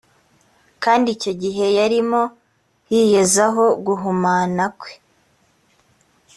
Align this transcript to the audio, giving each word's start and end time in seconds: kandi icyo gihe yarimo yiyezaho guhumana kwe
kandi 0.83 1.07
icyo 1.15 1.31
gihe 1.41 1.65
yarimo 1.77 2.21
yiyezaho 2.91 3.65
guhumana 3.85 4.63
kwe 4.79 4.91